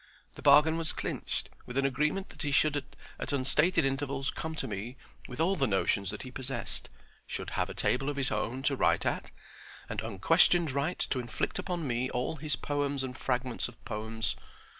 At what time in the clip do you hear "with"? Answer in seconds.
1.67-1.77, 5.27-5.39